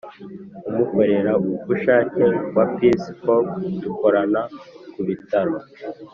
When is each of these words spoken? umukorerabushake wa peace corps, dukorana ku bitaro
umukorerabushake 0.69 2.23
wa 2.55 2.65
peace 2.75 3.09
corps, 3.21 3.51
dukorana 3.83 4.41
ku 4.91 4.99
bitaro 5.07 5.55